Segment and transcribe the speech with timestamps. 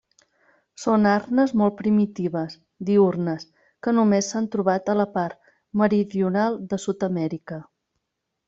[0.83, 2.55] Són arnes molt primitives,
[2.89, 3.45] diürnes,
[3.87, 5.39] que només s'han trobat a la part
[5.83, 7.65] meridional de Sud-amèrica.